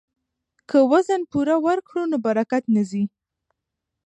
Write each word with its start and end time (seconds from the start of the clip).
که 0.69 0.77
وزن 0.91 1.21
پوره 1.31 1.55
ورکړو 1.65 2.03
نو 2.11 2.17
برکت 2.25 2.63
نه 2.75 2.83
ځي. 2.89 3.03